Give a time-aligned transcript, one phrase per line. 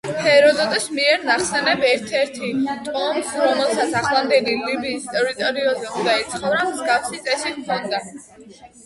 [0.25, 2.47] ჰეროდოტეს მიერ ნახსენებ ერთ-ერთი
[2.87, 8.01] ტომს, რომელსაც ახლანდელი ლიბიის ტერიტორიაზე უნდა ეცხოვრა, მსგავსი წესი ჰქონდა.